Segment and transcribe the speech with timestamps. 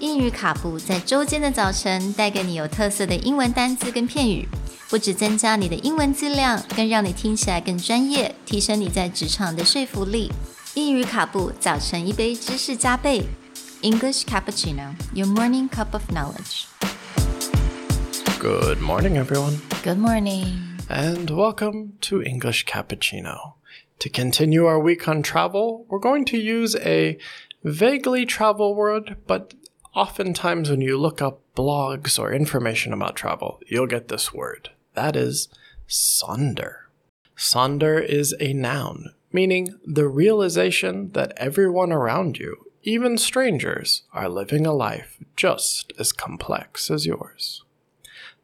[0.00, 4.46] 英语卡布在周间的早晨带给你有特色的英文单词跟片语，
[4.90, 10.30] 不只增加你的英文质量，更让你听起来更专业，提升你在职场的说服力。
[10.74, 13.22] 英语卡布早晨一杯知识加倍，
[13.80, 16.66] English cappuccino, your morning cup of knowledge.
[18.38, 20.76] Good morning, everyone, Good morning.
[20.88, 23.54] and welcome to English Cappuccino.
[24.00, 27.16] To continue our week on travel, we're going to use a
[27.64, 29.54] vaguely travel word, but
[29.93, 34.69] oftentimes when you look up blogs or information about travel, you'll get this word.
[34.93, 35.49] That is
[35.87, 36.75] sonder.
[37.37, 44.65] Sonder is a noun, meaning the realization that everyone around you, even strangers, are living
[44.65, 47.63] a life just as complex as yours.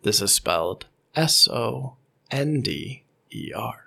[0.04, 1.95] This is spelled S O
[2.32, 3.87] N D E R.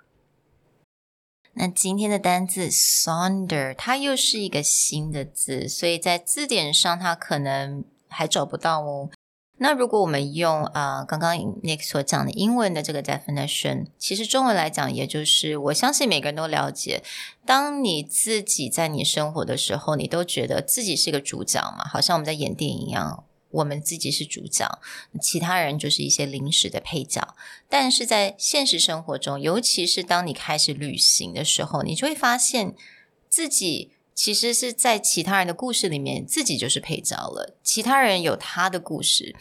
[1.53, 9.09] 那今天的单字 sonder，它又是一个新的字，所以在字典上它可能还找不到哦。
[9.57, 17.03] 那如果我们用呃刚刚 Nick 所讲的英文的这个 definition，其实中文来讲，也就是我相信每个人都了解，
[17.45, 23.23] 当你自己在你生活的时候，你都觉得自己是个主角嘛，好像我们在演电影一样。
[23.50, 24.80] 我们自己是主角，
[25.20, 27.36] 其他人就是一些临时的配角。
[27.68, 32.74] 但是在现实生活中，尤其是当你开始旅行的时候，你就会发现
[33.28, 37.56] 自己其实是在其他人的故事里面，自己就是配角了。
[37.62, 39.34] 其他人有他的故事。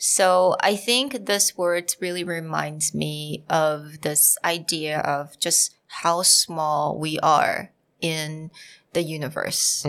[0.00, 5.70] So I think this word really reminds me of this idea of just
[6.02, 8.50] how small we are in
[8.92, 9.82] the universe.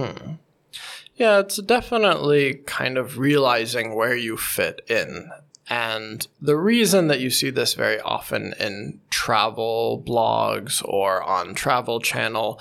[1.16, 5.30] Yeah, it's definitely kind of realizing where you fit in.
[5.68, 12.00] And the reason that you see this very often in travel blogs or on Travel
[12.00, 12.60] Channel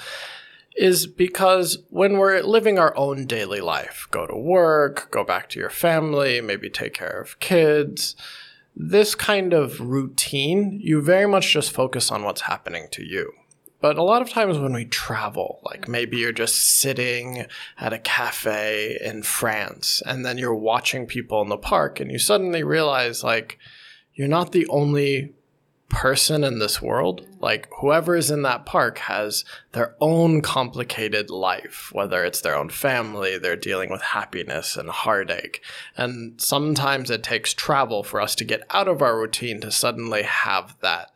[0.75, 5.59] is because when we're living our own daily life, go to work, go back to
[5.59, 8.15] your family, maybe take care of kids,
[8.75, 13.33] this kind of routine, you very much just focus on what's happening to you.
[13.83, 17.99] But a lot of times when we travel, like maybe you're just sitting at a
[17.99, 23.25] cafe in France and then you're watching people in the park and you suddenly realize
[23.25, 23.59] like
[24.13, 25.33] you're not the only
[25.89, 27.27] person in this world.
[27.41, 29.43] Like whoever is in that park has
[29.73, 35.61] their own complicated life, whether it's their own family, they're dealing with happiness and heartache.
[35.97, 40.23] And sometimes it takes travel for us to get out of our routine to suddenly
[40.23, 41.09] have that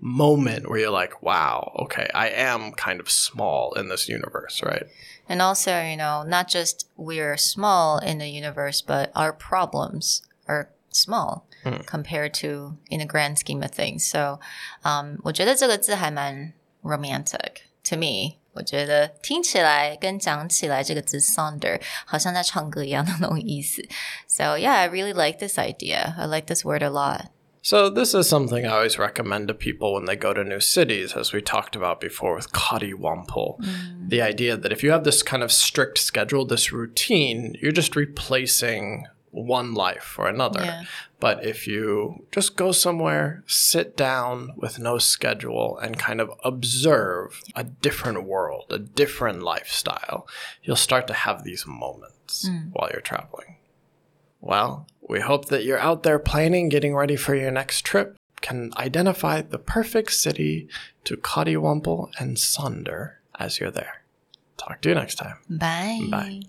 [0.00, 4.86] moment where you're like, wow, okay, I am kind of small in this universe, right?
[5.28, 10.70] And also, you know, not just we're small in the universe, but our problems are
[10.90, 11.84] small mm.
[11.86, 14.06] compared to in the grand scheme of things.
[14.06, 14.40] So,
[14.84, 18.38] um, 我觉得这个字还蛮 romantic to me.
[18.58, 23.82] 我觉得听起来跟讲起来这个字 “sonder” 好像在唱歌一样的那种意思。
[24.26, 26.14] So yeah, I really like this idea.
[26.18, 27.26] I like this word a lot.
[27.68, 31.12] So, this is something I always recommend to people when they go to new cities,
[31.12, 33.60] as we talked about before with Kari Wampul.
[33.60, 34.08] Mm.
[34.08, 37.94] The idea that if you have this kind of strict schedule, this routine, you're just
[37.94, 40.64] replacing one life for another.
[40.64, 40.84] Yeah.
[41.20, 47.42] But if you just go somewhere, sit down with no schedule, and kind of observe
[47.54, 50.26] a different world, a different lifestyle,
[50.62, 52.70] you'll start to have these moments mm.
[52.72, 53.57] while you're traveling.
[54.40, 58.72] Well, we hope that you're out there planning, getting ready for your next trip, can
[58.76, 60.68] identify the perfect city
[61.04, 64.02] to Kadiwample and sonder as you're there.
[64.56, 65.36] Talk to you next time.
[65.48, 66.06] Bye.
[66.10, 66.40] Bye.